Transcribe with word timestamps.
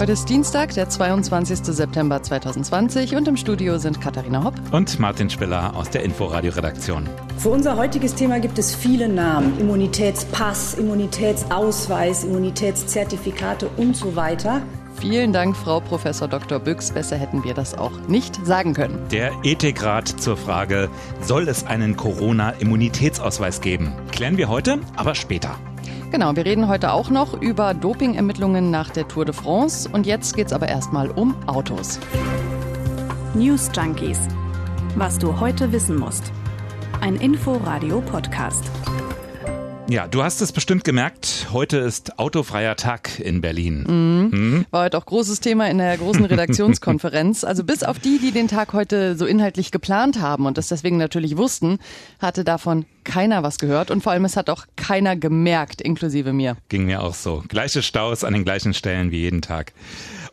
Heute 0.00 0.12
ist 0.12 0.30
Dienstag, 0.30 0.72
der 0.72 0.88
22. 0.88 1.58
September 1.58 2.22
2020 2.22 3.16
und 3.16 3.28
im 3.28 3.36
Studio 3.36 3.76
sind 3.76 4.00
Katharina 4.00 4.42
Hopp 4.42 4.54
und 4.72 4.98
Martin 4.98 5.28
Spiller 5.28 5.76
aus 5.76 5.90
der 5.90 6.04
Inforadio-Redaktion. 6.04 7.06
Für 7.36 7.50
unser 7.50 7.76
heutiges 7.76 8.14
Thema 8.14 8.40
gibt 8.40 8.58
es 8.58 8.74
viele 8.74 9.10
Namen. 9.10 9.60
Immunitätspass, 9.60 10.72
Immunitätsausweis, 10.72 12.24
Immunitätszertifikate 12.24 13.68
und 13.76 13.94
so 13.94 14.16
weiter. 14.16 14.62
Vielen 14.98 15.34
Dank, 15.34 15.54
Frau 15.54 15.80
Professor 15.80 16.28
Dr. 16.28 16.60
Büchs. 16.60 16.92
Besser 16.92 17.18
hätten 17.18 17.44
wir 17.44 17.52
das 17.52 17.76
auch 17.76 17.92
nicht 18.08 18.46
sagen 18.46 18.72
können. 18.72 19.06
Der 19.10 19.32
Ethikrat 19.42 20.08
zur 20.08 20.38
Frage, 20.38 20.88
soll 21.20 21.46
es 21.46 21.66
einen 21.66 21.98
Corona-Immunitätsausweis 21.98 23.60
geben? 23.60 23.92
Klären 24.12 24.38
wir 24.38 24.48
heute, 24.48 24.78
aber 24.96 25.14
später. 25.14 25.58
Genau, 26.10 26.34
wir 26.34 26.44
reden 26.44 26.66
heute 26.66 26.92
auch 26.92 27.08
noch 27.08 27.40
über 27.40 27.72
Dopingermittlungen 27.72 28.70
nach 28.70 28.90
der 28.90 29.06
Tour 29.06 29.24
de 29.24 29.34
France. 29.34 29.88
Und 29.88 30.06
jetzt 30.06 30.34
geht 30.34 30.48
es 30.48 30.52
aber 30.52 30.68
erstmal 30.68 31.08
um 31.10 31.36
Autos. 31.46 32.00
News 33.34 33.70
Junkies. 33.72 34.18
Was 34.96 35.18
du 35.18 35.38
heute 35.38 35.70
wissen 35.70 35.96
musst. 35.96 36.32
Ein 37.00 37.14
Info-Radio-Podcast. 37.14 38.64
Ja, 39.90 40.06
du 40.06 40.22
hast 40.22 40.40
es 40.40 40.52
bestimmt 40.52 40.84
gemerkt. 40.84 41.48
Heute 41.52 41.78
ist 41.78 42.20
autofreier 42.20 42.76
Tag 42.76 43.18
in 43.18 43.40
Berlin. 43.40 43.82
Mhm. 43.88 44.38
Mhm. 44.38 44.66
War 44.70 44.84
heute 44.84 44.96
auch 44.96 45.04
großes 45.04 45.40
Thema 45.40 45.68
in 45.68 45.78
der 45.78 45.98
großen 45.98 46.24
Redaktionskonferenz. 46.26 47.42
Also 47.42 47.64
bis 47.64 47.82
auf 47.82 47.98
die, 47.98 48.20
die 48.20 48.30
den 48.30 48.46
Tag 48.46 48.72
heute 48.72 49.16
so 49.16 49.26
inhaltlich 49.26 49.72
geplant 49.72 50.20
haben 50.20 50.46
und 50.46 50.58
das 50.58 50.68
deswegen 50.68 50.96
natürlich 50.96 51.36
wussten, 51.36 51.80
hatte 52.20 52.44
davon 52.44 52.84
keiner 53.02 53.42
was 53.42 53.58
gehört 53.58 53.90
und 53.90 54.04
vor 54.04 54.12
allem 54.12 54.24
es 54.24 54.36
hat 54.36 54.48
auch 54.48 54.66
keiner 54.76 55.16
gemerkt, 55.16 55.80
inklusive 55.80 56.32
mir. 56.32 56.56
Ging 56.68 56.84
mir 56.84 57.02
auch 57.02 57.14
so. 57.14 57.42
Gleiche 57.48 57.82
Staus 57.82 58.22
an 58.22 58.32
den 58.32 58.44
gleichen 58.44 58.74
Stellen 58.74 59.10
wie 59.10 59.22
jeden 59.22 59.42
Tag. 59.42 59.72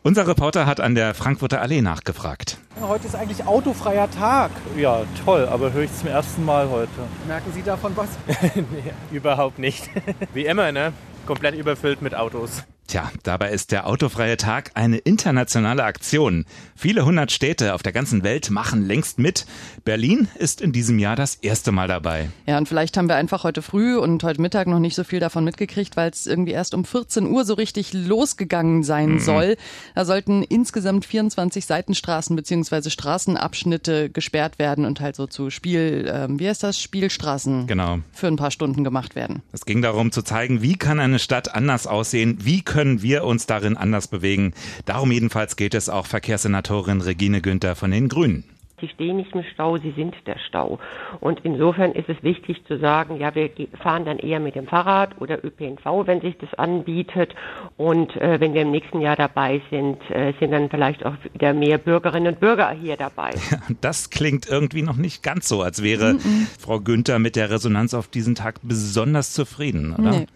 Unser 0.02 0.28
Reporter 0.28 0.64
hat 0.66 0.80
an 0.80 0.94
der 0.94 1.12
Frankfurter 1.12 1.60
Allee 1.60 1.82
nachgefragt. 1.82 2.58
Heute 2.80 3.06
ist 3.08 3.16
eigentlich 3.16 3.44
autofreier 3.46 4.08
Tag. 4.10 4.50
Ja, 4.76 5.02
toll, 5.24 5.48
aber 5.50 5.72
höre 5.72 5.82
ich 5.82 5.94
zum 5.96 6.08
ersten 6.08 6.44
Mal 6.44 6.68
heute. 6.70 6.90
Merken 7.26 7.52
Sie 7.52 7.62
davon 7.62 7.96
was? 7.96 8.08
nee, 8.54 8.92
überhaupt 9.10 9.58
nicht. 9.58 9.90
Wie 10.34 10.46
immer, 10.46 10.70
ne? 10.70 10.92
Komplett 11.26 11.56
überfüllt 11.56 12.00
mit 12.00 12.14
Autos. 12.14 12.62
Tja, 12.88 13.12
dabei 13.22 13.50
ist 13.50 13.70
der 13.70 13.86
Autofreie 13.86 14.38
Tag 14.38 14.70
eine 14.72 14.96
internationale 14.96 15.84
Aktion. 15.84 16.46
Viele 16.74 17.04
hundert 17.04 17.30
Städte 17.30 17.74
auf 17.74 17.82
der 17.82 17.92
ganzen 17.92 18.22
Welt 18.22 18.48
machen 18.48 18.86
längst 18.86 19.18
mit. 19.18 19.44
Berlin 19.84 20.26
ist 20.38 20.62
in 20.62 20.72
diesem 20.72 20.98
Jahr 20.98 21.14
das 21.14 21.34
erste 21.34 21.70
Mal 21.70 21.86
dabei. 21.86 22.30
Ja, 22.46 22.56
und 22.56 22.66
vielleicht 22.66 22.96
haben 22.96 23.10
wir 23.10 23.16
einfach 23.16 23.44
heute 23.44 23.60
früh 23.60 23.98
und 23.98 24.24
heute 24.24 24.40
Mittag 24.40 24.68
noch 24.68 24.78
nicht 24.78 24.94
so 24.94 25.04
viel 25.04 25.20
davon 25.20 25.44
mitgekriegt, 25.44 25.98
weil 25.98 26.08
es 26.08 26.26
irgendwie 26.26 26.52
erst 26.52 26.72
um 26.72 26.86
14 26.86 27.26
Uhr 27.26 27.44
so 27.44 27.52
richtig 27.52 27.92
losgegangen 27.92 28.82
sein 28.82 29.14
mhm. 29.14 29.20
soll. 29.20 29.56
Da 29.94 30.06
sollten 30.06 30.42
insgesamt 30.42 31.04
24 31.04 31.66
Seitenstraßen 31.66 32.36
beziehungsweise 32.36 32.88
Straßenabschnitte 32.88 34.08
gesperrt 34.08 34.58
werden 34.58 34.86
und 34.86 35.02
halt 35.02 35.14
so 35.14 35.26
zu 35.26 35.50
Spiel, 35.50 36.08
äh, 36.08 36.26
wie 36.30 36.48
heißt 36.48 36.62
das, 36.62 36.80
Spielstraßen 36.80 37.66
genau. 37.66 37.98
für 38.12 38.28
ein 38.28 38.36
paar 38.36 38.50
Stunden 38.50 38.82
gemacht 38.82 39.14
werden. 39.14 39.42
Es 39.52 39.66
ging 39.66 39.82
darum 39.82 40.10
zu 40.10 40.22
zeigen, 40.22 40.62
wie 40.62 40.76
kann 40.76 41.00
eine 41.00 41.18
Stadt 41.18 41.54
anders 41.54 41.86
aussehen, 41.86 42.38
wie 42.40 42.62
können 42.62 42.77
können 42.78 43.02
wir 43.02 43.24
uns 43.24 43.46
darin 43.46 43.76
anders 43.76 44.06
bewegen? 44.06 44.54
Darum 44.84 45.10
jedenfalls 45.10 45.56
geht 45.56 45.74
es 45.74 45.88
auch 45.88 46.06
Verkehrssenatorin 46.06 47.00
Regine 47.00 47.40
Günther 47.40 47.74
von 47.74 47.90
den 47.90 48.08
Grünen. 48.08 48.44
Sie 48.80 48.86
stehen 48.86 49.16
nicht 49.16 49.34
im 49.34 49.42
Stau, 49.52 49.78
sie 49.78 49.90
sind 49.96 50.14
der 50.26 50.38
Stau. 50.38 50.78
Und 51.18 51.40
insofern 51.42 51.90
ist 51.90 52.08
es 52.08 52.22
wichtig 52.22 52.64
zu 52.68 52.78
sagen, 52.78 53.16
ja, 53.18 53.34
wir 53.34 53.50
fahren 53.82 54.04
dann 54.04 54.20
eher 54.20 54.38
mit 54.38 54.54
dem 54.54 54.68
Fahrrad 54.68 55.20
oder 55.20 55.44
ÖPNV, 55.44 56.06
wenn 56.06 56.20
sich 56.20 56.36
das 56.38 56.54
anbietet. 56.54 57.34
Und 57.76 58.14
äh, 58.14 58.38
wenn 58.38 58.54
wir 58.54 58.62
im 58.62 58.70
nächsten 58.70 59.00
Jahr 59.00 59.16
dabei 59.16 59.60
sind, 59.72 59.98
äh, 60.12 60.32
sind 60.38 60.52
dann 60.52 60.70
vielleicht 60.70 61.04
auch 61.04 61.14
wieder 61.32 61.54
mehr 61.54 61.78
Bürgerinnen 61.78 62.34
und 62.34 62.38
Bürger 62.38 62.70
hier 62.70 62.96
dabei. 62.96 63.30
Ja, 63.50 63.58
das 63.80 64.10
klingt 64.10 64.48
irgendwie 64.48 64.82
noch 64.82 64.96
nicht 64.96 65.24
ganz 65.24 65.48
so, 65.48 65.62
als 65.62 65.82
wäre 65.82 66.14
mm 66.14 66.16
-mm. 66.18 66.60
Frau 66.60 66.78
Günther 66.78 67.18
mit 67.18 67.34
der 67.34 67.50
Resonanz 67.50 67.94
auf 67.94 68.06
diesen 68.06 68.36
Tag 68.36 68.60
besonders 68.62 69.32
zufrieden, 69.32 69.94
oder? 69.94 70.10
Nee. 70.10 70.26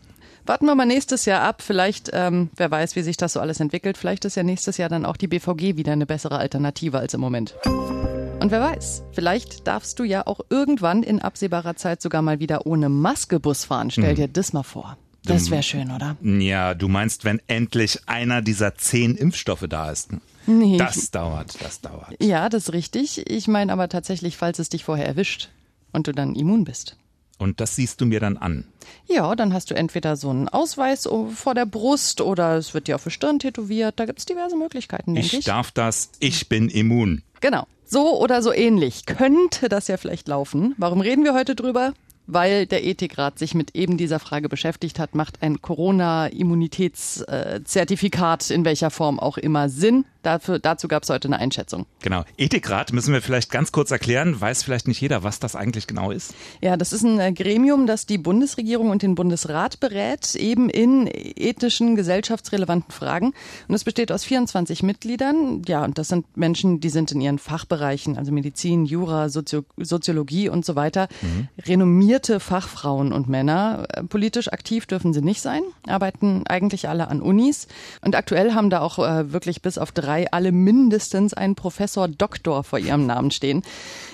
Warten 0.44 0.66
wir 0.66 0.74
mal 0.74 0.86
nächstes 0.86 1.24
Jahr 1.24 1.42
ab. 1.42 1.62
Vielleicht, 1.62 2.10
ähm, 2.12 2.50
wer 2.56 2.70
weiß, 2.70 2.96
wie 2.96 3.02
sich 3.02 3.16
das 3.16 3.34
so 3.34 3.40
alles 3.40 3.60
entwickelt. 3.60 3.96
Vielleicht 3.96 4.24
ist 4.24 4.36
ja 4.36 4.42
nächstes 4.42 4.76
Jahr 4.76 4.88
dann 4.88 5.06
auch 5.06 5.16
die 5.16 5.28
BVG 5.28 5.76
wieder 5.76 5.92
eine 5.92 6.06
bessere 6.06 6.38
Alternative 6.38 6.98
als 6.98 7.14
im 7.14 7.20
Moment. 7.20 7.54
Und 7.64 8.50
wer 8.50 8.60
weiß, 8.60 9.04
vielleicht 9.12 9.68
darfst 9.68 10.00
du 10.00 10.04
ja 10.04 10.26
auch 10.26 10.40
irgendwann 10.50 11.04
in 11.04 11.22
absehbarer 11.22 11.76
Zeit 11.76 12.02
sogar 12.02 12.22
mal 12.22 12.40
wieder 12.40 12.66
ohne 12.66 12.88
Maske 12.88 13.38
Bus 13.38 13.64
fahren. 13.64 13.92
Stell 13.92 14.10
hm. 14.10 14.16
dir 14.16 14.28
das 14.28 14.52
mal 14.52 14.64
vor. 14.64 14.96
Das 15.24 15.50
wäre 15.52 15.62
schön, 15.62 15.92
oder? 15.92 16.16
Ja, 16.20 16.74
du 16.74 16.88
meinst, 16.88 17.24
wenn 17.24 17.40
endlich 17.46 18.00
einer 18.06 18.42
dieser 18.42 18.74
zehn 18.74 19.14
Impfstoffe 19.14 19.66
da 19.68 19.92
ist. 19.92 20.10
Nee. 20.46 20.76
Das 20.76 21.12
dauert, 21.12 21.62
das 21.62 21.80
dauert. 21.80 22.16
Ja, 22.20 22.48
das 22.48 22.64
ist 22.64 22.72
richtig. 22.72 23.30
Ich 23.30 23.46
meine 23.46 23.72
aber 23.72 23.88
tatsächlich, 23.88 24.36
falls 24.36 24.58
es 24.58 24.68
dich 24.68 24.82
vorher 24.82 25.06
erwischt 25.06 25.50
und 25.92 26.08
du 26.08 26.12
dann 26.12 26.34
immun 26.34 26.64
bist. 26.64 26.96
Und 27.42 27.60
das 27.60 27.76
siehst 27.76 28.00
du 28.00 28.06
mir 28.06 28.20
dann 28.20 28.36
an. 28.36 28.64
Ja, 29.06 29.34
dann 29.34 29.52
hast 29.52 29.70
du 29.70 29.74
entweder 29.74 30.16
so 30.16 30.30
einen 30.30 30.48
Ausweis 30.48 31.08
vor 31.34 31.54
der 31.54 31.66
Brust 31.66 32.20
oder 32.20 32.56
es 32.56 32.72
wird 32.72 32.88
dir 32.88 32.94
auf 32.94 33.04
die 33.04 33.10
Stirn 33.10 33.38
tätowiert. 33.38 33.98
Da 33.98 34.06
gibt 34.06 34.20
es 34.20 34.26
diverse 34.26 34.56
Möglichkeiten, 34.56 35.14
denke 35.14 35.26
ich. 35.26 35.38
Ich 35.40 35.44
darf 35.44 35.70
das, 35.72 36.10
ich 36.20 36.48
bin 36.48 36.68
immun. 36.68 37.22
Genau. 37.40 37.66
So 37.84 38.18
oder 38.18 38.40
so 38.40 38.52
ähnlich 38.52 39.04
könnte 39.04 39.68
das 39.68 39.88
ja 39.88 39.96
vielleicht 39.96 40.28
laufen. 40.28 40.74
Warum 40.78 41.00
reden 41.00 41.24
wir 41.24 41.34
heute 41.34 41.54
drüber? 41.54 41.92
Weil 42.32 42.66
der 42.66 42.84
Ethikrat 42.84 43.38
sich 43.38 43.54
mit 43.54 43.74
eben 43.74 43.96
dieser 43.96 44.18
Frage 44.18 44.48
beschäftigt 44.48 44.98
hat, 44.98 45.14
macht 45.14 45.40
ein 45.42 45.62
Corona-Immunitätszertifikat 45.62 48.50
in 48.50 48.64
welcher 48.64 48.90
Form 48.90 49.20
auch 49.20 49.38
immer 49.38 49.68
Sinn. 49.68 50.04
Dafür, 50.22 50.60
dazu 50.60 50.86
gab 50.86 51.02
es 51.02 51.10
heute 51.10 51.26
eine 51.26 51.38
Einschätzung. 51.38 51.86
Genau. 52.00 52.22
Ethikrat 52.36 52.92
müssen 52.92 53.12
wir 53.12 53.22
vielleicht 53.22 53.50
ganz 53.50 53.72
kurz 53.72 53.90
erklären. 53.90 54.40
Weiß 54.40 54.62
vielleicht 54.62 54.86
nicht 54.86 55.00
jeder, 55.00 55.24
was 55.24 55.40
das 55.40 55.56
eigentlich 55.56 55.88
genau 55.88 56.12
ist? 56.12 56.32
Ja, 56.60 56.76
das 56.76 56.92
ist 56.92 57.02
ein 57.02 57.18
äh, 57.18 57.32
Gremium, 57.32 57.88
das 57.88 58.06
die 58.06 58.18
Bundesregierung 58.18 58.90
und 58.90 59.02
den 59.02 59.16
Bundesrat 59.16 59.80
berät, 59.80 60.36
eben 60.36 60.70
in 60.70 61.10
ethischen, 61.12 61.96
gesellschaftsrelevanten 61.96 62.92
Fragen. 62.92 63.34
Und 63.66 63.74
es 63.74 63.82
besteht 63.82 64.12
aus 64.12 64.22
24 64.22 64.84
Mitgliedern. 64.84 65.62
Ja, 65.66 65.84
und 65.84 65.98
das 65.98 66.06
sind 66.06 66.24
Menschen, 66.36 66.78
die 66.78 66.90
sind 66.90 67.10
in 67.10 67.20
ihren 67.20 67.40
Fachbereichen, 67.40 68.16
also 68.16 68.30
Medizin, 68.30 68.84
Jura, 68.84 69.28
Sozio 69.28 69.64
Soziologie 69.76 70.48
und 70.48 70.64
so 70.64 70.76
weiter, 70.76 71.08
mhm. 71.22 71.48
renommiert 71.66 72.21
renommierte 72.22 72.40
Fachfrauen 72.40 73.12
und 73.12 73.28
Männer. 73.28 73.86
Äh, 73.88 74.04
politisch 74.04 74.52
aktiv 74.52 74.86
dürfen 74.86 75.12
sie 75.12 75.22
nicht 75.22 75.42
sein, 75.42 75.62
arbeiten 75.86 76.44
eigentlich 76.46 76.88
alle 76.88 77.08
an 77.08 77.20
Unis. 77.20 77.66
Und 78.00 78.14
aktuell 78.14 78.54
haben 78.54 78.70
da 78.70 78.80
auch 78.80 78.98
äh, 78.98 79.32
wirklich 79.32 79.62
bis 79.62 79.78
auf 79.78 79.92
drei 79.92 80.30
alle 80.30 80.52
mindestens 80.52 81.34
einen 81.34 81.54
Professor 81.54 82.08
Doktor 82.08 82.64
vor 82.64 82.78
ihrem 82.78 83.06
Namen 83.06 83.30
stehen. 83.30 83.62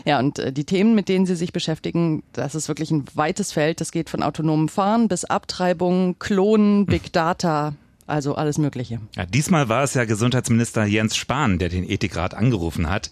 Ja, 0.04 0.18
und 0.18 0.38
äh, 0.38 0.52
die 0.52 0.64
Themen, 0.64 0.94
mit 0.94 1.08
denen 1.08 1.26
sie 1.26 1.36
sich 1.36 1.52
beschäftigen, 1.52 2.22
das 2.32 2.54
ist 2.54 2.68
wirklich 2.68 2.90
ein 2.90 3.04
weites 3.14 3.52
Feld. 3.52 3.80
Das 3.80 3.92
geht 3.92 4.08
von 4.08 4.22
autonomem 4.22 4.68
Fahren 4.68 5.08
bis 5.08 5.24
Abtreibung, 5.24 6.18
Klonen, 6.18 6.86
Big 6.86 7.12
Data, 7.12 7.74
also 8.08 8.34
alles 8.34 8.58
Mögliche. 8.58 9.00
Ja, 9.16 9.26
diesmal 9.26 9.68
war 9.68 9.82
es 9.82 9.94
ja 9.94 10.04
Gesundheitsminister 10.04 10.84
Jens 10.84 11.16
Spahn, 11.16 11.58
der 11.58 11.68
den 11.68 11.88
Ethikrat 11.88 12.34
angerufen 12.34 12.88
hat. 12.88 13.10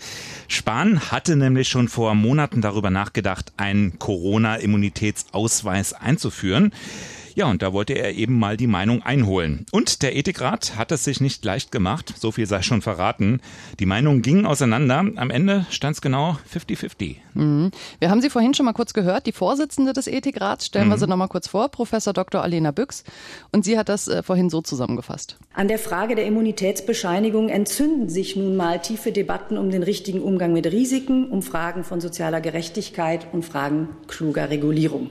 Spahn 0.49 1.11
hatte 1.11 1.37
nämlich 1.37 1.69
schon 1.69 1.89
vor 1.89 2.15
Monaten 2.15 2.61
darüber 2.61 2.91
nachgedacht, 2.91 3.53
einen 3.57 3.99
Corona-Immunitätsausweis 3.99 5.93
einzuführen. 5.93 6.73
Ja, 7.37 7.51
und 7.51 7.61
da 7.61 7.75
wollte 7.75 7.93
er 7.93 8.15
eben 8.15 8.39
mal 8.39 8.57
die 8.57 8.67
Meinung 8.67 9.03
einholen. 9.03 9.67
Und 9.71 10.03
der 10.03 10.17
Ethikrat 10.17 10.79
hat 10.79 10.91
es 10.91 11.05
sich 11.05 11.21
nicht 11.21 11.45
leicht 11.45 11.71
gemacht, 11.71 12.15
so 12.17 12.33
viel 12.33 12.47
sei 12.47 12.63
schon 12.63 12.81
verraten. 12.81 13.43
Die 13.79 13.85
Meinungen 13.85 14.23
gingen 14.23 14.47
auseinander. 14.47 15.05
Am 15.17 15.29
Ende 15.29 15.67
stand 15.69 15.97
es 15.97 16.01
genau 16.01 16.39
50-50. 16.51 17.17
Mhm. 17.35 17.73
Wir 17.99 18.09
haben 18.09 18.23
sie 18.23 18.31
vorhin 18.31 18.55
schon 18.55 18.65
mal 18.65 18.73
kurz 18.73 18.95
gehört. 18.95 19.27
Die 19.27 19.33
Vorsitzende 19.33 19.93
des 19.93 20.07
Ethikrats, 20.07 20.65
stellen 20.65 20.87
mhm. 20.87 20.93
wir 20.93 20.99
sie 20.99 21.07
noch 21.07 21.19
mal 21.19 21.29
kurz 21.29 21.47
vor, 21.47 21.69
Professor 21.69 22.15
Dr. 22.15 22.43
Alena 22.43 22.71
Büchs. 22.71 23.05
Und 23.53 23.67
sie 23.67 23.77
hat 23.77 23.91
das 23.91 24.09
äh, 24.09 24.23
vorhin 24.23 24.49
so 24.49 24.63
zusammengefasst. 24.63 25.37
An 25.53 25.69
der 25.69 25.79
Frage 25.79 26.15
der 26.15 26.25
Immunitätsbescheinigung 26.25 27.51
entzünden 27.51 28.09
sich 28.09 28.37
nun 28.37 28.57
mal 28.57 28.81
tiefe 28.81 29.13
Debatten 29.13 29.59
um 29.59 29.71
den 29.71 29.83
richtigen 29.83 30.23
Umgang 30.23 30.55
mit 30.55 30.65
Risiken, 30.73 31.29
um 31.29 31.43
Fragen 31.43 31.85
von 31.85 32.01
sozialer 32.01 32.41
Gerechtigkeit 32.41 33.27
und 33.35 33.45
Fragen 33.45 33.91
kluger 34.07 34.49
Regulierung. 34.49 35.11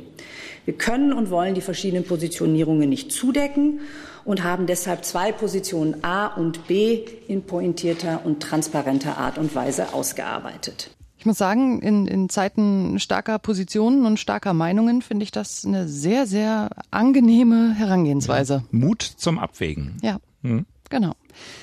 Wir 0.65 0.73
können 0.75 1.13
und 1.13 1.29
wollen 1.29 1.55
die 1.55 1.61
verschiedenen 1.61 2.03
Positionierungen 2.03 2.89
nicht 2.89 3.11
zudecken 3.11 3.79
und 4.25 4.43
haben 4.43 4.65
deshalb 4.65 5.05
zwei 5.05 5.31
Positionen 5.31 6.03
A 6.03 6.27
und 6.27 6.67
B 6.67 7.05
in 7.27 7.43
pointierter 7.43 8.25
und 8.25 8.41
transparenter 8.41 9.17
Art 9.17 9.37
und 9.37 9.53
Weise 9.55 9.93
ausgearbeitet. 9.93 10.89
Ich 11.17 11.27
muss 11.27 11.37
sagen, 11.37 11.81
in, 11.81 12.07
in 12.07 12.29
Zeiten 12.29 12.99
starker 12.99 13.39
Positionen 13.39 14.05
und 14.05 14.19
starker 14.19 14.53
Meinungen 14.53 15.01
finde 15.01 15.23
ich 15.23 15.31
das 15.31 15.65
eine 15.65 15.87
sehr, 15.87 16.27
sehr 16.27 16.69
angenehme 16.91 17.73
Herangehensweise. 17.73 18.53
Ja, 18.53 18.63
Mut 18.71 19.01
zum 19.01 19.39
Abwägen. 19.39 19.97
Ja, 20.03 20.17
hm. 20.43 20.65
genau. 20.89 21.13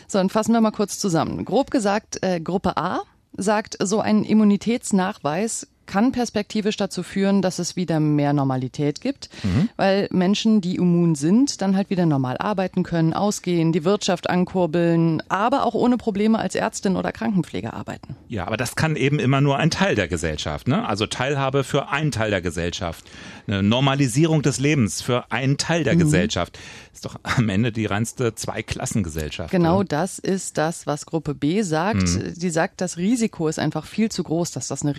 So, 0.09 0.19
dann 0.19 0.31
fassen 0.31 0.53
wir 0.53 0.61
mal 0.61 0.73
kurz 0.73 0.99
zusammen. 0.99 1.45
Grob 1.45 1.71
gesagt, 1.71 2.23
äh, 2.23 2.41
Gruppe 2.41 2.77
A 2.77 3.03
sagt, 3.37 3.77
so 3.81 4.01
ein 4.01 4.25
Immunitätsnachweis 4.25 5.69
kann 5.93 6.11
perspektivisch 6.11 6.79
dazu 6.79 7.03
führen, 7.03 7.43
dass 7.43 7.59
es 7.59 7.77
wieder 7.77 8.01
mehr 8.01 8.33
Normalität 8.33 9.03
gibt, 9.03 9.29
mhm. 9.43 9.69
weil 9.77 10.09
Menschen, 10.11 10.63
die 10.63 10.77
immun 10.77 11.17
sind, 11.17 11.61
dann 11.61 11.77
halt 11.77 11.91
wieder 11.91 12.07
normal 12.07 12.39
arbeiten 12.39 12.83
können, 12.83 13.13
ausgehen, 13.13 13.73
die 13.73 13.85
Wirtschaft 13.85 14.31
ankurbeln, 14.31 15.23
aber 15.29 15.67
auch 15.67 15.75
ohne 15.75 15.99
Probleme 15.99 16.39
als 16.39 16.55
Ärztin 16.55 16.97
oder 16.97 17.13
Krankenpfleger 17.13 17.75
arbeiten. 17.75 18.17
Ja, 18.29 18.47
aber 18.47 18.57
das 18.57 18.75
kann 18.75 18.97
eben 18.97 19.19
immer 19.19 19.43
nur 19.43 19.59
ein 19.59 19.71
Teil 19.71 19.95
der 19.95 20.09
Gesellschaft, 20.09 20.67
ne? 20.67 20.89
Also 20.89 21.07
Teilhabe 21.07 21.63
für 21.63 21.91
einen 21.91 22.11
Teil 22.11 22.31
der 22.31 22.41
Gesellschaft, 22.41 23.05
eine 23.47 23.63
Normalisierung 23.63 24.41
des 24.41 24.61
Lebens 24.61 25.03
für 25.03 25.31
einen 25.31 25.59
Teil 25.59 25.85
der 25.85 25.97
mhm. 25.97 25.99
Gesellschaft. 25.99 26.59
Ist 26.95 27.05
doch 27.05 27.17
am 27.23 27.51
Ende 27.51 27.71
die 27.71 27.85
reinste 27.85 28.35
Zweiklassengesellschaft. 28.35 29.51
Genau 29.51 29.81
oder? 29.81 29.89
das 29.89 30.19
ist 30.19 30.57
das, 30.57 30.87
was 30.87 31.05
Gruppe 31.05 31.35
B 31.35 31.61
sagt. 31.63 32.03
Mhm. 32.03 32.35
Die 32.37 32.51
sagt, 32.51 32.81
das 32.81 32.97
Risiko 32.97 33.49
ist 33.49 33.59
einfach 33.59 33.85
viel 33.85 34.11
zu 34.11 34.23
groß, 34.23 34.53
dass 34.53 34.69
das 34.69 34.83
eine 34.83 34.97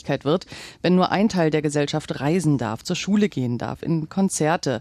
Riesenungerechtigkeit 0.00 0.24
wird, 0.24 0.46
wenn 0.82 0.94
nur 0.94 1.10
ein 1.10 1.28
Teil 1.28 1.50
der 1.50 1.62
Gesellschaft 1.62 2.20
reisen 2.20 2.58
darf, 2.58 2.82
zur 2.82 2.96
Schule 2.96 3.28
gehen 3.28 3.58
darf, 3.58 3.82
in 3.82 4.08
Konzerte. 4.08 4.80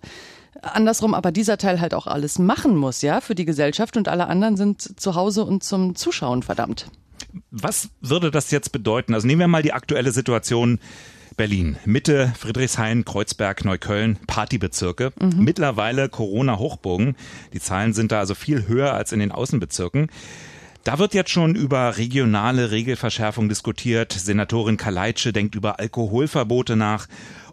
Andersrum 0.61 1.13
aber 1.13 1.31
dieser 1.31 1.57
Teil 1.57 1.79
halt 1.79 1.93
auch 1.93 2.07
alles 2.07 2.39
machen 2.39 2.75
muss, 2.75 3.01
ja, 3.01 3.21
für 3.21 3.35
die 3.35 3.45
Gesellschaft 3.45 3.97
und 3.97 4.07
alle 4.07 4.27
anderen 4.27 4.57
sind 4.57 4.99
zu 4.99 5.15
Hause 5.15 5.45
und 5.45 5.63
zum 5.63 5.95
Zuschauen 5.95 6.43
verdammt. 6.43 6.87
Was 7.51 7.89
würde 8.01 8.31
das 8.31 8.51
jetzt 8.51 8.71
bedeuten? 8.71 9.13
Also 9.13 9.27
nehmen 9.27 9.39
wir 9.39 9.47
mal 9.47 9.61
die 9.61 9.73
aktuelle 9.73 10.11
Situation 10.11 10.79
Berlin, 11.37 11.77
Mitte, 11.85 12.33
Friedrichshain, 12.37 13.05
Kreuzberg, 13.05 13.63
Neukölln, 13.63 14.17
Partybezirke. 14.27 15.13
Mhm. 15.21 15.43
Mittlerweile 15.43 16.09
Corona-Hochburgen. 16.09 17.15
Die 17.53 17.61
Zahlen 17.61 17.93
sind 17.93 18.11
da 18.11 18.19
also 18.19 18.35
viel 18.35 18.67
höher 18.67 18.93
als 18.93 19.13
in 19.13 19.19
den 19.19 19.31
Außenbezirken. 19.31 20.09
Da 20.83 20.97
wird 20.97 21.13
jetzt 21.13 21.29
schon 21.29 21.55
über 21.55 21.97
regionale 21.97 22.71
Regelverschärfung 22.71 23.49
diskutiert. 23.49 24.13
Senatorin 24.13 24.77
Kaleitsche 24.77 25.33
denkt 25.33 25.55
über 25.55 25.79
Alkoholverbote 25.79 26.75
nach. 26.75 27.07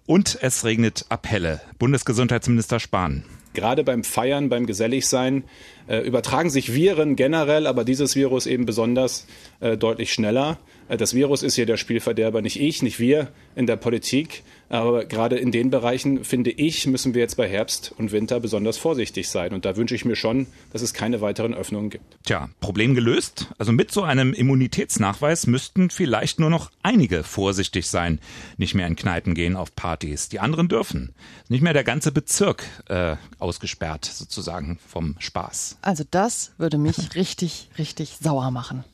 Und 0.06 0.38
es 0.40 0.64
regnet 0.64 1.06
Appelle. 1.08 1.60
Bundesgesundheitsminister 1.78 2.78
Spahn. 2.78 3.24
Gerade 3.54 3.82
beim 3.82 4.04
Feiern, 4.04 4.48
beim 4.48 4.66
Geselligsein 4.66 5.44
äh, 5.88 5.98
übertragen 6.06 6.50
sich 6.50 6.74
Viren 6.74 7.16
generell, 7.16 7.66
aber 7.66 7.84
dieses 7.84 8.14
Virus 8.14 8.46
eben 8.46 8.66
besonders 8.66 9.26
äh, 9.60 9.76
deutlich 9.76 10.12
schneller. 10.12 10.58
Äh, 10.88 10.96
das 10.96 11.14
Virus 11.14 11.42
ist 11.42 11.54
hier 11.54 11.66
der 11.66 11.76
Spielverderber, 11.76 12.42
nicht 12.42 12.60
ich, 12.60 12.82
nicht 12.82 12.98
wir 12.98 13.28
in 13.54 13.66
der 13.66 13.76
Politik. 13.76 14.42
Aber 14.68 15.04
gerade 15.04 15.36
in 15.36 15.52
den 15.52 15.70
Bereichen, 15.70 16.24
finde 16.24 16.50
ich, 16.50 16.86
müssen 16.86 17.14
wir 17.14 17.20
jetzt 17.20 17.36
bei 17.36 17.48
Herbst 17.48 17.94
und 17.98 18.10
Winter 18.10 18.40
besonders 18.40 18.78
vorsichtig 18.78 19.28
sein. 19.28 19.52
Und 19.52 19.64
da 19.64 19.76
wünsche 19.76 19.94
ich 19.94 20.04
mir 20.04 20.16
schon, 20.16 20.48
dass 20.72 20.82
es 20.82 20.92
keine 20.92 21.20
weiteren 21.20 21.54
Öffnungen 21.54 21.88
gibt. 21.88 22.04
Tja, 22.24 22.48
Problem 22.60 22.94
gelöst. 22.94 23.48
Also 23.58 23.70
mit 23.70 23.92
so 23.92 24.02
einem 24.02 24.32
Immunitätsnachweis 24.32 25.46
müssten 25.46 25.90
vielleicht 25.90 26.40
nur 26.40 26.50
noch 26.50 26.72
einige 26.82 27.22
vorsichtig 27.22 27.86
sein. 27.88 28.18
Nicht 28.56 28.74
mehr 28.74 28.88
in 28.88 28.96
Kneipen 28.96 29.34
gehen, 29.34 29.54
auf 29.54 29.76
Partys. 29.76 30.28
Die 30.28 30.40
anderen 30.40 30.68
dürfen. 30.68 31.14
Nicht 31.48 31.62
mehr 31.62 31.72
der 31.72 31.84
ganze 31.84 32.10
Bezirk 32.10 32.64
äh, 32.88 33.14
ausgesperrt 33.38 34.04
sozusagen 34.04 34.78
vom 34.84 35.14
Spaß. 35.20 35.78
Also 35.82 36.02
das 36.10 36.52
würde 36.58 36.78
mich 36.78 36.96
richtig, 37.14 37.68
richtig 37.78 38.16
sauer 38.20 38.50
machen. 38.50 38.84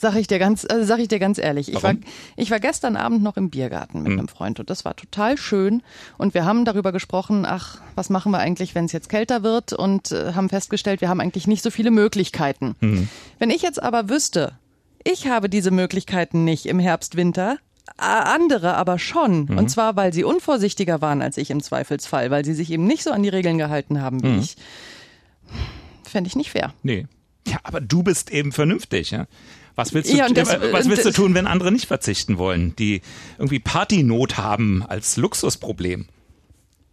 Sag 0.00 0.14
ich 0.14 0.28
dir 0.28 0.38
ganz, 0.38 0.64
also 0.64 0.84
sag 0.84 1.00
ich 1.00 1.08
dir 1.08 1.18
ganz 1.18 1.38
ehrlich. 1.38 1.72
Ich 1.72 1.82
war, 1.82 1.94
ich 2.36 2.52
war 2.52 2.60
gestern 2.60 2.94
Abend 2.94 3.24
noch 3.24 3.36
im 3.36 3.50
Biergarten 3.50 4.02
mit 4.02 4.12
mhm. 4.12 4.18
einem 4.20 4.28
Freund 4.28 4.60
und 4.60 4.70
das 4.70 4.84
war 4.84 4.94
total 4.94 5.36
schön. 5.36 5.82
Und 6.18 6.34
wir 6.34 6.44
haben 6.44 6.64
darüber 6.64 6.92
gesprochen, 6.92 7.44
ach, 7.44 7.80
was 7.96 8.08
machen 8.08 8.30
wir 8.30 8.38
eigentlich, 8.38 8.76
wenn 8.76 8.84
es 8.84 8.92
jetzt 8.92 9.08
kälter 9.08 9.42
wird 9.42 9.72
und 9.72 10.12
äh, 10.12 10.34
haben 10.34 10.48
festgestellt, 10.48 11.00
wir 11.00 11.08
haben 11.08 11.20
eigentlich 11.20 11.48
nicht 11.48 11.64
so 11.64 11.70
viele 11.70 11.90
Möglichkeiten. 11.90 12.76
Mhm. 12.78 13.08
Wenn 13.40 13.50
ich 13.50 13.60
jetzt 13.60 13.82
aber 13.82 14.08
wüsste, 14.08 14.52
ich 15.02 15.26
habe 15.26 15.48
diese 15.48 15.72
Möglichkeiten 15.72 16.44
nicht 16.44 16.66
im 16.66 16.78
Herbst, 16.78 17.16
Winter, 17.16 17.58
andere 17.96 18.76
aber 18.76 19.00
schon. 19.00 19.46
Mhm. 19.46 19.58
Und 19.58 19.68
zwar, 19.68 19.96
weil 19.96 20.12
sie 20.12 20.22
unvorsichtiger 20.22 21.00
waren 21.00 21.22
als 21.22 21.38
ich 21.38 21.50
im 21.50 21.60
Zweifelsfall, 21.60 22.30
weil 22.30 22.44
sie 22.44 22.54
sich 22.54 22.70
eben 22.70 22.86
nicht 22.86 23.02
so 23.02 23.10
an 23.10 23.24
die 23.24 23.30
Regeln 23.30 23.58
gehalten 23.58 24.00
haben 24.00 24.22
wie 24.22 24.28
mhm. 24.28 24.38
ich. 24.38 24.56
Fände 26.04 26.28
ich 26.28 26.36
nicht 26.36 26.52
fair. 26.52 26.72
Nee. 26.84 27.06
Ja, 27.48 27.58
aber 27.64 27.80
du 27.80 28.02
bist 28.02 28.30
eben 28.30 28.52
vernünftig, 28.52 29.10
ja. 29.10 29.26
Was 29.78 29.94
willst, 29.94 30.12
du, 30.12 30.16
ja, 30.16 30.28
das, 30.28 30.48
was 30.72 30.88
willst 30.88 31.04
du 31.04 31.12
tun, 31.12 31.34
wenn 31.34 31.46
andere 31.46 31.70
nicht 31.70 31.86
verzichten 31.86 32.36
wollen, 32.36 32.74
die 32.74 33.00
irgendwie 33.38 33.60
Partynot 33.60 34.36
haben 34.36 34.84
als 34.84 35.16
Luxusproblem? 35.16 36.06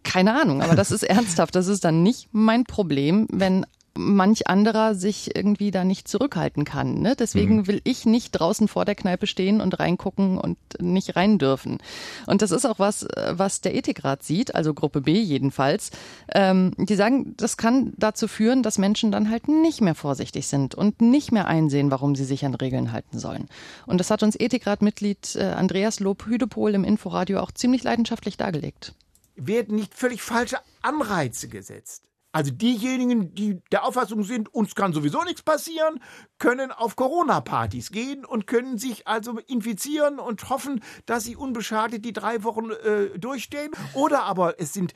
Keine 0.04 0.40
Ahnung, 0.40 0.62
aber 0.62 0.76
das 0.76 0.92
ist 0.92 1.02
ernsthaft. 1.02 1.56
Das 1.56 1.66
ist 1.66 1.84
dann 1.84 2.04
nicht 2.04 2.28
mein 2.30 2.62
Problem, 2.62 3.26
wenn 3.28 3.66
manch 3.96 4.48
anderer 4.48 4.94
sich 4.94 5.34
irgendwie 5.34 5.70
da 5.70 5.84
nicht 5.84 6.08
zurückhalten 6.08 6.64
kann. 6.64 7.00
Ne? 7.00 7.16
Deswegen 7.16 7.56
mhm. 7.56 7.66
will 7.66 7.80
ich 7.84 8.06
nicht 8.06 8.32
draußen 8.32 8.68
vor 8.68 8.84
der 8.84 8.94
Kneipe 8.94 9.26
stehen 9.26 9.60
und 9.60 9.78
reingucken 9.78 10.38
und 10.38 10.58
nicht 10.80 11.16
rein 11.16 11.38
dürfen. 11.38 11.78
Und 12.26 12.42
das 12.42 12.50
ist 12.50 12.64
auch 12.64 12.78
was, 12.78 13.06
was 13.30 13.60
der 13.60 13.74
Ethikrat 13.74 14.22
sieht, 14.22 14.54
also 14.54 14.74
Gruppe 14.74 15.00
B 15.00 15.20
jedenfalls. 15.20 15.90
Ähm, 16.32 16.72
die 16.76 16.94
sagen, 16.94 17.34
das 17.36 17.56
kann 17.56 17.92
dazu 17.96 18.28
führen, 18.28 18.62
dass 18.62 18.78
Menschen 18.78 19.10
dann 19.10 19.30
halt 19.30 19.48
nicht 19.48 19.80
mehr 19.80 19.94
vorsichtig 19.94 20.46
sind 20.46 20.74
und 20.74 21.00
nicht 21.00 21.32
mehr 21.32 21.46
einsehen, 21.46 21.90
warum 21.90 22.14
sie 22.14 22.24
sich 22.24 22.44
an 22.44 22.54
Regeln 22.54 22.92
halten 22.92 23.18
sollen. 23.18 23.48
Und 23.86 23.98
das 23.98 24.10
hat 24.10 24.22
uns 24.22 24.36
Ethikrat-Mitglied 24.38 25.36
äh, 25.36 25.44
Andreas 25.44 26.00
Lob-Hüdepol 26.00 26.74
im 26.74 26.84
Inforadio 26.84 27.40
auch 27.40 27.52
ziemlich 27.52 27.82
leidenschaftlich 27.82 28.36
dargelegt. 28.36 28.94
Werden 29.36 29.76
nicht 29.76 29.94
völlig 29.94 30.22
falsche 30.22 30.56
Anreize 30.82 31.48
gesetzt? 31.48 32.02
Also 32.36 32.50
diejenigen, 32.50 33.34
die 33.34 33.62
der 33.72 33.84
Auffassung 33.84 34.22
sind, 34.22 34.52
uns 34.52 34.74
kann 34.74 34.92
sowieso 34.92 35.24
nichts 35.24 35.40
passieren, 35.40 36.02
können 36.38 36.70
auf 36.70 36.94
Corona-Partys 36.94 37.92
gehen 37.92 38.26
und 38.26 38.46
können 38.46 38.76
sich 38.76 39.08
also 39.08 39.38
infizieren 39.46 40.18
und 40.18 40.50
hoffen, 40.50 40.82
dass 41.06 41.24
sie 41.24 41.34
unbeschadet 41.34 42.04
die 42.04 42.12
drei 42.12 42.44
Wochen 42.44 42.72
äh, 42.72 43.18
durchstehen. 43.18 43.70
Oder 43.94 44.24
aber 44.24 44.60
es 44.60 44.74
sind 44.74 44.92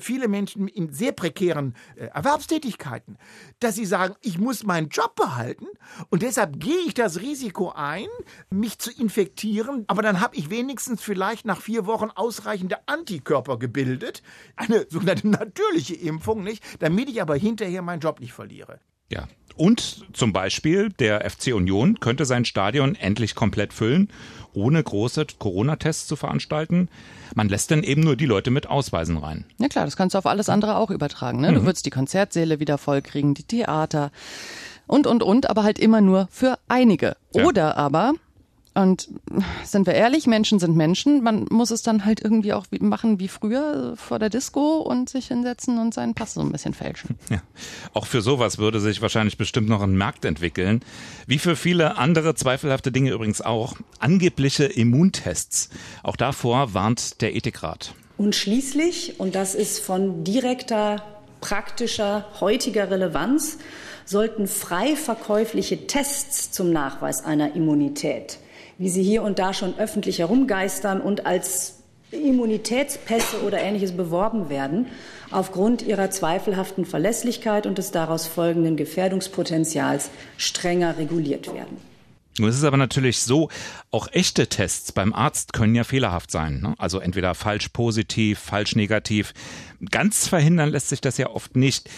viele 0.00 0.28
Menschen 0.28 0.68
in 0.68 0.92
sehr 0.92 1.12
prekären 1.12 1.74
äh, 1.96 2.06
Erwerbstätigkeiten, 2.06 3.18
dass 3.60 3.74
sie 3.74 3.84
sagen, 3.84 4.14
ich 4.20 4.38
muss 4.38 4.64
meinen 4.64 4.88
Job 4.88 5.14
behalten 5.16 5.66
und 6.10 6.22
deshalb 6.22 6.58
gehe 6.60 6.80
ich 6.86 6.94
das 6.94 7.20
Risiko 7.20 7.72
ein, 7.74 8.06
mich 8.50 8.78
zu 8.78 8.90
infektieren, 8.90 9.84
aber 9.88 10.02
dann 10.02 10.20
habe 10.20 10.36
ich 10.36 10.50
wenigstens 10.50 11.02
vielleicht 11.02 11.44
nach 11.44 11.60
vier 11.60 11.86
Wochen 11.86 12.10
ausreichende 12.10 12.76
Antikörper 12.86 13.58
gebildet, 13.58 14.22
eine 14.56 14.86
sogenannte 14.90 15.28
natürliche 15.28 15.94
Impfung, 15.94 16.42
nicht, 16.42 16.62
damit 16.80 17.08
ich 17.08 17.20
aber 17.20 17.36
hinterher 17.36 17.82
meinen 17.82 18.00
Job 18.00 18.20
nicht 18.20 18.32
verliere. 18.32 18.80
Ja, 19.10 19.28
und 19.56 20.04
zum 20.12 20.32
Beispiel 20.32 20.90
der 20.98 21.28
FC 21.28 21.54
Union 21.54 22.00
könnte 22.00 22.24
sein 22.24 22.44
Stadion 22.44 22.94
endlich 22.94 23.34
komplett 23.34 23.72
füllen, 23.72 24.08
ohne 24.54 24.82
große 24.82 25.26
Corona-Tests 25.38 26.06
zu 26.06 26.16
veranstalten. 26.16 26.88
Man 27.34 27.48
lässt 27.48 27.70
dann 27.70 27.82
eben 27.82 28.02
nur 28.02 28.16
die 28.16 28.26
Leute 28.26 28.50
mit 28.50 28.68
Ausweisen 28.68 29.16
rein. 29.16 29.44
Ja 29.58 29.68
klar, 29.68 29.84
das 29.84 29.96
kannst 29.96 30.14
du 30.14 30.18
auf 30.18 30.26
alles 30.26 30.48
andere 30.48 30.76
auch 30.76 30.90
übertragen. 30.90 31.40
Ne? 31.40 31.52
Du 31.52 31.60
mhm. 31.60 31.66
würdest 31.66 31.86
die 31.86 31.90
Konzertsäle 31.90 32.60
wieder 32.60 32.78
vollkriegen, 32.78 33.34
die 33.34 33.44
Theater 33.44 34.10
und, 34.86 35.06
und, 35.06 35.22
und, 35.22 35.48
aber 35.48 35.62
halt 35.62 35.78
immer 35.78 36.00
nur 36.00 36.28
für 36.30 36.58
einige. 36.68 37.16
Ja. 37.34 37.44
Oder 37.44 37.76
aber 37.76 38.12
und 38.74 39.08
sind 39.64 39.86
wir 39.86 39.94
ehrlich, 39.94 40.26
Menschen 40.26 40.58
sind 40.58 40.76
Menschen. 40.76 41.22
Man 41.22 41.46
muss 41.50 41.70
es 41.70 41.82
dann 41.82 42.06
halt 42.06 42.22
irgendwie 42.22 42.54
auch 42.54 42.66
machen 42.80 43.20
wie 43.20 43.28
früher 43.28 43.94
vor 43.96 44.18
der 44.18 44.30
Disco 44.30 44.78
und 44.78 45.10
sich 45.10 45.28
hinsetzen 45.28 45.78
und 45.78 45.92
seinen 45.92 46.14
Pass 46.14 46.34
so 46.34 46.40
ein 46.40 46.52
bisschen 46.52 46.74
fälschen. 46.74 47.16
Ja. 47.32 47.40
Auch 47.94 48.06
für 48.06 48.20
sowas 48.20 48.58
würde 48.58 48.78
sich 48.78 49.00
wahrscheinlich 49.00 49.38
bestimmt 49.38 49.66
noch 49.66 49.80
ein 49.80 49.96
Markt 49.96 50.26
entwickeln. 50.26 50.80
Wie 51.26 51.38
für 51.38 51.56
viele 51.56 51.96
andere 51.96 52.34
zweifelhafte 52.34 52.92
Dinge 52.92 53.12
übrigens 53.12 53.40
auch. 53.40 53.76
Angebliche 54.00 54.64
Immuntests. 54.64 55.70
Auch 56.02 56.16
davor 56.16 56.74
warnt 56.74 57.22
der 57.22 57.34
Ethikrat. 57.34 57.94
Und 58.18 58.34
schließlich, 58.34 59.18
und 59.18 59.34
das 59.34 59.54
ist 59.54 59.78
von 59.78 60.24
direkter, 60.24 61.02
praktischer, 61.40 62.26
heutiger 62.40 62.90
Relevanz, 62.90 63.56
sollten 64.04 64.46
frei 64.46 64.94
verkäufliche 64.94 65.86
Tests 65.86 66.50
zum 66.50 66.70
Nachweis 66.70 67.24
einer 67.24 67.54
Immunität 67.54 68.38
wie 68.78 68.88
sie 68.88 69.02
hier 69.02 69.22
und 69.22 69.38
da 69.38 69.52
schon 69.52 69.78
öffentlich 69.78 70.18
herumgeistern 70.18 71.00
und 71.00 71.26
als 71.26 71.78
Immunitätspässe 72.10 73.42
oder 73.42 73.60
ähnliches 73.60 73.92
beworben 73.92 74.48
werden, 74.50 74.86
aufgrund 75.30 75.82
ihrer 75.82 76.10
zweifelhaften 76.10 76.84
Verlässlichkeit 76.84 77.66
und 77.66 77.78
des 77.78 77.90
daraus 77.90 78.26
folgenden 78.26 78.76
Gefährdungspotenzials 78.76 80.10
strenger 80.36 80.98
reguliert 80.98 81.52
werden. 81.54 81.78
Nun 82.38 82.48
ist 82.48 82.56
es 82.56 82.64
aber 82.64 82.78
natürlich 82.78 83.20
so, 83.20 83.50
auch 83.90 84.08
echte 84.12 84.46
Tests 84.46 84.92
beim 84.92 85.12
Arzt 85.12 85.52
können 85.52 85.74
ja 85.74 85.84
fehlerhaft 85.84 86.30
sein. 86.30 86.60
Ne? 86.62 86.74
Also 86.78 86.98
entweder 86.98 87.34
falsch 87.34 87.68
positiv, 87.68 88.38
falsch 88.38 88.74
negativ. 88.74 89.34
Ganz 89.90 90.28
verhindern 90.28 90.70
lässt 90.70 90.88
sich 90.88 91.02
das 91.02 91.18
ja 91.18 91.28
oft 91.28 91.56
nicht. 91.56 91.90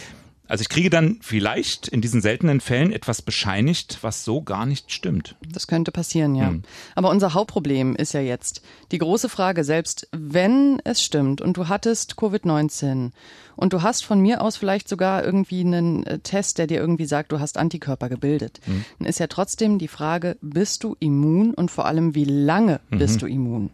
Also 0.47 0.63
ich 0.63 0.69
kriege 0.69 0.91
dann 0.91 1.19
vielleicht 1.23 1.89
in 1.89 2.03
diesen 2.03 2.21
seltenen 2.21 2.61
Fällen 2.61 2.93
etwas 2.93 3.23
bescheinigt, 3.23 3.99
was 4.03 4.25
so 4.25 4.43
gar 4.43 4.67
nicht 4.67 4.93
stimmt. 4.93 5.37
Das 5.51 5.67
könnte 5.67 5.91
passieren, 5.91 6.35
ja. 6.35 6.49
Hm. 6.49 6.63
Aber 6.95 7.09
unser 7.11 7.33
Hauptproblem 7.33 7.97
ist 7.97 8.13
ja 8.13 8.21
jetzt 8.21 8.61
die 8.93 8.99
große 8.99 9.31
Frage, 9.31 9.65
selbst 9.65 10.07
wenn 10.13 10.81
es 10.85 11.03
stimmt 11.03 11.41
und 11.41 11.57
du 11.57 11.69
hattest 11.69 12.15
Covid-19 12.17 13.13
und 13.57 13.73
du 13.73 13.81
hast 13.81 14.05
von 14.05 14.21
mir 14.21 14.43
aus 14.43 14.57
vielleicht 14.57 14.89
sogar 14.89 15.25
irgendwie 15.25 15.61
einen 15.61 16.05
äh, 16.05 16.19
Test, 16.19 16.59
der 16.59 16.67
dir 16.67 16.79
irgendwie 16.79 17.07
sagt, 17.07 17.33
du 17.33 17.41
hast 17.41 17.57
Antikörper 17.57 18.11
gebildet, 18.11 18.61
hm. 18.65 18.85
dann 18.99 19.09
ist 19.09 19.21
ja 19.21 19.29
trotzdem 19.29 19.79
die 19.79 19.89
Frage, 19.89 20.37
bist 20.43 20.85
du 20.85 20.95
immun 21.01 21.55
und 21.55 21.71
vor 21.71 21.87
allem, 21.87 22.15
wie 22.15 22.25
lange 22.25 22.81
mhm. 22.91 22.99
bist 22.99 23.23
du 23.23 23.27
immun? 23.27 23.71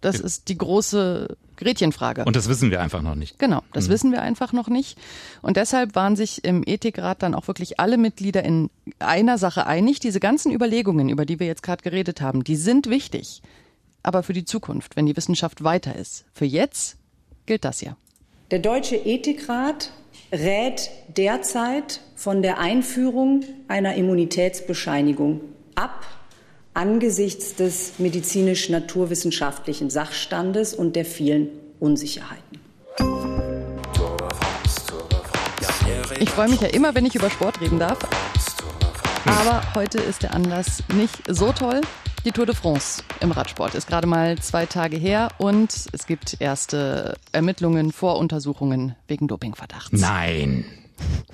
Das 0.00 0.18
ist 0.18 0.48
die 0.48 0.56
große 0.56 1.36
Gretchenfrage. 1.60 2.24
Und 2.24 2.34
das 2.34 2.48
wissen 2.48 2.70
wir 2.70 2.80
einfach 2.80 3.02
noch 3.02 3.14
nicht. 3.14 3.38
Genau, 3.38 3.62
das 3.72 3.86
mhm. 3.86 3.92
wissen 3.92 4.12
wir 4.12 4.22
einfach 4.22 4.52
noch 4.52 4.68
nicht. 4.68 4.98
Und 5.42 5.56
deshalb 5.56 5.94
waren 5.94 6.16
sich 6.16 6.44
im 6.44 6.62
Ethikrat 6.66 7.22
dann 7.22 7.34
auch 7.34 7.46
wirklich 7.46 7.78
alle 7.78 7.96
Mitglieder 7.96 8.42
in 8.42 8.70
einer 8.98 9.38
Sache 9.38 9.66
einig. 9.66 10.00
Diese 10.00 10.20
ganzen 10.20 10.52
Überlegungen, 10.52 11.08
über 11.08 11.24
die 11.24 11.38
wir 11.38 11.46
jetzt 11.46 11.62
gerade 11.62 11.82
geredet 11.82 12.20
haben, 12.20 12.42
die 12.42 12.56
sind 12.56 12.90
wichtig. 12.90 13.42
Aber 14.02 14.22
für 14.22 14.32
die 14.32 14.44
Zukunft, 14.44 14.96
wenn 14.96 15.06
die 15.06 15.16
Wissenschaft 15.16 15.62
weiter 15.62 15.94
ist. 15.94 16.24
Für 16.32 16.46
jetzt 16.46 16.96
gilt 17.46 17.64
das 17.64 17.80
ja. 17.82 17.96
Der 18.50 18.58
Deutsche 18.58 18.96
Ethikrat 18.96 19.92
rät 20.32 20.90
derzeit 21.16 22.00
von 22.16 22.42
der 22.42 22.58
Einführung 22.58 23.44
einer 23.68 23.94
Immunitätsbescheinigung 23.94 25.40
ab 25.74 26.06
angesichts 26.80 27.54
des 27.54 27.98
medizinisch-naturwissenschaftlichen 27.98 29.90
Sachstandes 29.90 30.72
und 30.72 30.96
der 30.96 31.04
vielen 31.04 31.48
Unsicherheiten. 31.78 32.58
Ich 36.18 36.30
freue 36.30 36.48
mich 36.48 36.60
ja 36.62 36.68
immer, 36.68 36.94
wenn 36.94 37.04
ich 37.04 37.14
über 37.14 37.28
Sport 37.28 37.60
reden 37.60 37.78
darf. 37.78 37.98
Aber 39.26 39.62
heute 39.74 39.98
ist 39.98 40.22
der 40.22 40.32
Anlass 40.32 40.82
nicht 40.94 41.22
so 41.28 41.52
toll. 41.52 41.82
Die 42.24 42.32
Tour 42.32 42.46
de 42.46 42.54
France 42.54 43.02
im 43.20 43.30
Radsport 43.30 43.74
ist 43.74 43.86
gerade 43.86 44.06
mal 44.06 44.38
zwei 44.38 44.64
Tage 44.64 44.96
her 44.96 45.28
und 45.36 45.86
es 45.92 46.06
gibt 46.06 46.40
erste 46.40 47.18
Ermittlungen, 47.32 47.92
Voruntersuchungen 47.92 48.94
wegen 49.06 49.28
Dopingverdachts. 49.28 50.00
Nein. 50.00 50.64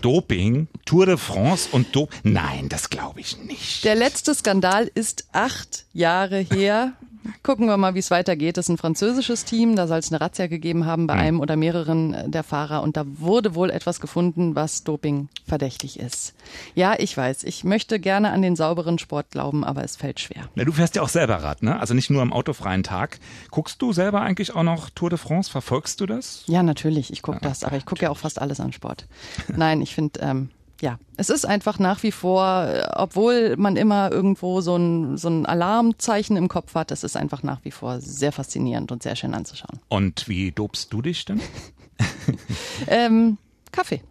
Doping, 0.00 0.68
Tour 0.85 1.06
de 1.06 1.16
France 1.16 1.68
und 1.73 1.94
Doping. 1.94 2.18
Nein, 2.23 2.68
das 2.68 2.90
glaube 2.90 3.20
ich 3.20 3.38
nicht. 3.38 3.85
Der 3.85 3.94
letzte 3.94 4.35
Skandal 4.35 4.90
ist 4.94 5.26
acht 5.32 5.85
Jahre 5.92 6.38
her. 6.38 6.92
Gucken 7.42 7.66
wir 7.66 7.76
mal, 7.76 7.95
wie 7.95 8.00
es 8.00 8.11
weitergeht. 8.11 8.56
Das 8.56 8.66
ist 8.66 8.71
ein 8.71 8.78
französisches 8.78 9.45
Team. 9.45 9.76
Da 9.76 9.87
soll 9.87 9.99
es 9.99 10.11
eine 10.11 10.21
Razzia 10.21 10.47
gegeben 10.47 10.87
haben 10.87 11.06
bei 11.06 11.14
hm. 11.14 11.21
einem 11.21 11.40
oder 11.40 11.56
mehreren 11.56 12.14
äh, 12.14 12.28
der 12.28 12.42
Fahrer. 12.42 12.83
Und 12.83 12.97
da 12.97 13.04
wurde 13.06 13.54
wohl 13.54 13.71
etwas 13.71 14.00
gefunden, 14.00 14.54
was 14.54 14.85
Doping 14.85 15.28
verdächtig 15.47 15.99
ist. 15.99 16.35
Ja, 16.75 16.95
ich 16.99 17.16
weiß. 17.16 17.45
Ich 17.45 17.64
möchte 17.64 18.00
gerne 18.00 18.30
an 18.30 18.42
den 18.42 18.56
sauberen 18.56 18.99
Sport 18.99 19.30
glauben, 19.30 19.64
aber 19.64 19.85
es 19.85 19.97
fällt 19.97 20.21
schwer. 20.21 20.49
Ja, 20.54 20.64
du 20.64 20.73
fährst 20.73 20.97
ja 20.97 21.02
auch 21.02 21.09
selber 21.09 21.42
Rad, 21.42 21.62
ne? 21.62 21.78
Also 21.78 21.95
nicht 21.95 22.11
nur 22.11 22.23
am 22.23 22.33
autofreien 22.33 22.83
Tag. 22.83 23.18
Guckst 23.50 23.80
du 23.83 23.92
selber 23.92 24.23
eigentlich 24.23 24.54
auch 24.54 24.62
noch 24.62 24.90
Tour 24.90 25.11
de 25.11 25.18
France? 25.18 25.50
Verfolgst 25.50 26.00
du 26.00 26.06
das? 26.06 26.45
Ja, 26.47 26.62
natürlich. 26.62 27.12
Ich 27.12 27.23
gucke 27.23 27.40
das. 27.40 27.64
Aber 27.64 27.76
ich 27.76 27.87
gucke 27.87 28.02
ja 28.02 28.11
auch 28.11 28.18
fast 28.18 28.40
alles 28.40 28.61
an 28.61 28.73
Sport. 28.73 29.06
Nein, 29.49 29.80
ich 29.80 29.95
finde, 29.95 30.21
ähm, 30.21 30.50
ja, 30.80 30.99
es 31.16 31.30
ist 31.30 31.47
einfach 31.47 31.78
nach 31.78 32.02
wie 32.02 32.12
vor, 32.12 32.64
äh, 32.66 32.87
obwohl 32.95 33.56
man 33.56 33.76
immer 33.76 34.12
irgendwo 34.12 34.61
so 34.61 34.76
ein, 34.76 35.16
so 35.16 35.28
ein 35.28 35.47
Alarmzeichen 35.47 36.37
im 36.37 36.49
Kopf 36.49 36.75
hat, 36.75 36.90
es 36.90 37.02
ist 37.02 37.16
einfach 37.16 37.42
nach 37.42 37.64
wie 37.64 37.71
vor 37.71 38.00
sehr 38.00 38.33
faszinierend 38.33 38.92
und 38.92 39.02
sehr 39.02 39.16
schön 39.16 39.35
anzuschauen. 39.35 39.80
Und 39.88 40.28
wie 40.28 40.52
dobst 40.52 40.92
du 40.92 41.02
dich 41.02 41.25
denn? 41.25 41.40
ähm, 42.88 43.38
Kaffee. 43.73 44.02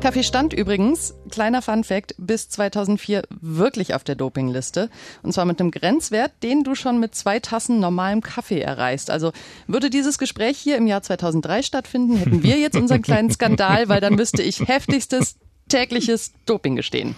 Kaffee 0.00 0.22
stand 0.22 0.52
übrigens, 0.52 1.14
kleiner 1.30 1.60
Fun 1.60 1.84
Fact, 1.84 2.14
bis 2.18 2.48
2004 2.48 3.24
wirklich 3.40 3.94
auf 3.94 4.02
der 4.02 4.14
Dopingliste. 4.14 4.90
Und 5.22 5.32
zwar 5.32 5.44
mit 5.44 5.60
einem 5.60 5.70
Grenzwert, 5.70 6.32
den 6.42 6.64
du 6.64 6.74
schon 6.74 6.98
mit 6.98 7.14
zwei 7.14 7.38
Tassen 7.38 7.78
normalem 7.78 8.22
Kaffee 8.22 8.60
erreichst. 8.60 9.10
Also 9.10 9.32
würde 9.66 9.90
dieses 9.90 10.18
Gespräch 10.18 10.58
hier 10.58 10.76
im 10.76 10.86
Jahr 10.86 11.02
2003 11.02 11.62
stattfinden, 11.62 12.16
hätten 12.16 12.42
wir 12.42 12.58
jetzt 12.58 12.76
unseren 12.76 13.02
kleinen 13.02 13.30
Skandal, 13.30 13.88
weil 13.88 14.00
dann 14.00 14.14
müsste 14.14 14.42
ich 14.42 14.66
heftigstes 14.66 15.36
tägliches 15.68 16.32
Doping 16.46 16.76
gestehen. 16.76 17.14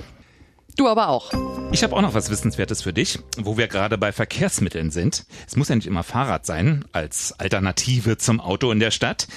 Du 0.76 0.88
aber 0.88 1.08
auch. 1.08 1.32
Ich 1.72 1.82
habe 1.82 1.94
auch 1.94 2.00
noch 2.00 2.14
was 2.14 2.30
Wissenswertes 2.30 2.82
für 2.82 2.92
dich, 2.92 3.18
wo 3.36 3.56
wir 3.56 3.68
gerade 3.68 3.98
bei 3.98 4.12
Verkehrsmitteln 4.12 4.90
sind. 4.90 5.26
Es 5.46 5.56
muss 5.56 5.68
ja 5.68 5.76
nicht 5.76 5.86
immer 5.86 6.02
Fahrrad 6.02 6.46
sein, 6.46 6.84
als 6.92 7.38
Alternative 7.38 8.16
zum 8.18 8.40
Auto 8.40 8.70
in 8.72 8.80
der 8.80 8.90
Stadt. 8.90 9.28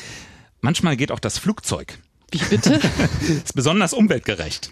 Manchmal 0.62 0.96
geht 0.96 1.12
auch 1.12 1.20
das 1.20 1.38
Flugzeug. 1.38 1.98
Wie 2.32 2.38
bitte? 2.50 2.80
ist 3.28 3.54
besonders 3.54 3.94
umweltgerecht. 3.94 4.72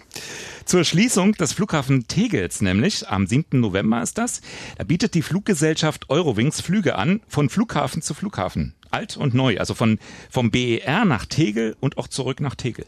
Zur 0.64 0.84
Schließung 0.84 1.32
des 1.32 1.52
Flughafen 1.52 2.08
Tegels 2.08 2.60
nämlich, 2.60 3.08
am 3.08 3.26
7. 3.26 3.60
November 3.60 4.02
ist 4.02 4.16
das, 4.18 4.40
da 4.78 4.84
bietet 4.84 5.14
die 5.14 5.22
Fluggesellschaft 5.22 6.08
Eurowings 6.08 6.60
Flüge 6.60 6.96
an, 6.96 7.20
von 7.28 7.48
Flughafen 7.50 8.02
zu 8.02 8.14
Flughafen. 8.14 8.74
Alt 8.90 9.16
und 9.16 9.34
neu, 9.34 9.58
also 9.58 9.74
von, 9.74 9.98
vom 10.30 10.50
BER 10.50 11.04
nach 11.04 11.26
Tegel 11.26 11.76
und 11.80 11.98
auch 11.98 12.08
zurück 12.08 12.40
nach 12.40 12.54
Tegel. 12.54 12.86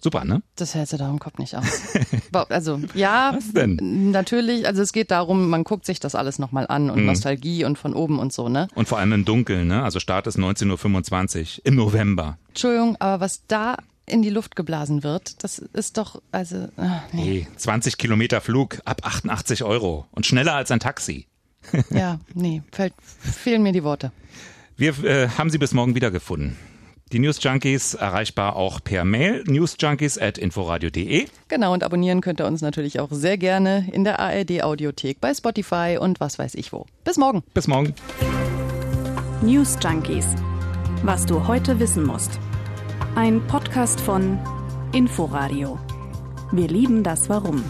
Super, 0.00 0.24
ne? 0.24 0.42
Das 0.54 0.74
hält 0.74 0.88
sich 0.88 0.98
da 0.98 1.10
im 1.10 1.18
Kopf 1.18 1.38
nicht 1.38 1.56
aus. 1.56 1.64
also 2.48 2.80
ja, 2.94 3.32
Was 3.34 3.52
denn? 3.52 4.10
natürlich, 4.12 4.66
also 4.66 4.80
es 4.80 4.92
geht 4.92 5.10
darum, 5.10 5.50
man 5.50 5.64
guckt 5.64 5.86
sich 5.86 5.98
das 5.98 6.14
alles 6.14 6.38
nochmal 6.38 6.66
an 6.68 6.88
und 6.88 7.00
mhm. 7.00 7.06
Nostalgie 7.06 7.64
und 7.64 7.78
von 7.78 7.94
oben 7.94 8.20
und 8.20 8.32
so, 8.32 8.48
ne? 8.48 8.68
Und 8.74 8.86
vor 8.86 8.98
allem 8.98 9.12
im 9.12 9.24
Dunkeln, 9.24 9.66
ne? 9.66 9.82
Also 9.82 9.98
Start 9.98 10.28
ist 10.28 10.38
19.25 10.38 11.58
Uhr 11.58 11.66
im 11.66 11.74
November. 11.74 12.38
Entschuldigung, 12.48 12.96
aber 13.00 13.20
was 13.20 13.42
da 13.48 13.76
in 14.06 14.22
die 14.22 14.30
Luft 14.30 14.54
geblasen 14.54 15.02
wird, 15.02 15.42
das 15.42 15.58
ist 15.58 15.98
doch, 15.98 16.22
also. 16.30 16.68
Ach, 16.76 17.02
nee. 17.12 17.22
nee, 17.22 17.46
20 17.56 17.98
Kilometer 17.98 18.40
Flug 18.40 18.80
ab 18.84 19.00
88 19.04 19.64
Euro 19.64 20.06
und 20.12 20.26
schneller 20.26 20.54
als 20.54 20.70
ein 20.70 20.80
Taxi. 20.80 21.26
ja, 21.90 22.20
nee, 22.34 22.62
fällt, 22.70 22.94
fehlen 23.20 23.62
mir 23.62 23.72
die 23.72 23.84
Worte. 23.84 24.12
Wir 24.76 24.96
äh, 25.04 25.28
haben 25.36 25.50
sie 25.50 25.58
bis 25.58 25.72
morgen 25.72 25.96
wiedergefunden. 25.96 26.56
Die 27.10 27.20
News 27.20 27.42
Junkies 27.42 27.94
erreichbar 27.94 28.56
auch 28.56 28.84
per 28.84 29.04
Mail 29.04 29.42
newsjunkies 29.46 30.18
at 30.18 30.36
inforadio.de. 30.36 31.26
Genau, 31.48 31.72
und 31.72 31.82
abonnieren 31.82 32.20
könnt 32.20 32.40
ihr 32.40 32.46
uns 32.46 32.60
natürlich 32.60 33.00
auch 33.00 33.08
sehr 33.10 33.38
gerne 33.38 33.88
in 33.92 34.04
der 34.04 34.20
ARD 34.20 34.62
Audiothek, 34.62 35.18
bei 35.18 35.32
Spotify 35.32 35.96
und 35.98 36.20
was 36.20 36.38
weiß 36.38 36.54
ich 36.54 36.70
wo. 36.72 36.84
Bis 37.04 37.16
morgen. 37.16 37.42
Bis 37.54 37.66
morgen. 37.66 37.94
News 39.40 39.78
Junkies. 39.82 40.26
Was 41.02 41.24
du 41.24 41.46
heute 41.46 41.80
wissen 41.80 42.04
musst. 42.04 42.38
Ein 43.14 43.40
Podcast 43.46 44.00
von 44.00 44.38
Inforadio. 44.92 45.78
Wir 46.52 46.68
lieben 46.68 47.02
das 47.02 47.30
Warum. 47.30 47.64